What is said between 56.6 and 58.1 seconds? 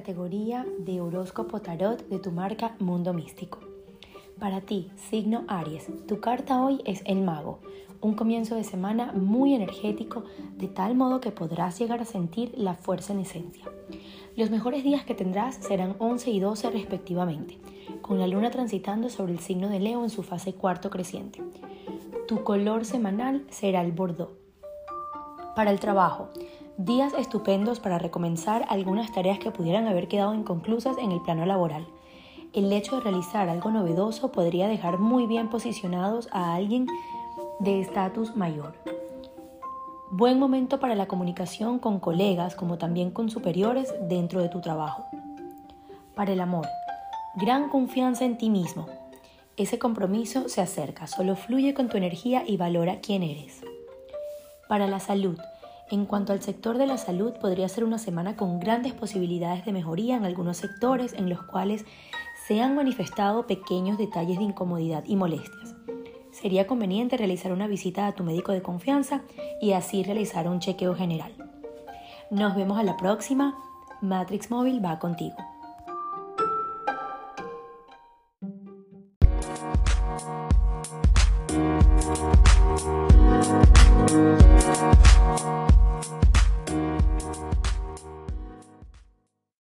de la salud, podría ser una